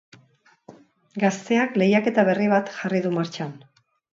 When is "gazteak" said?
1.25-1.77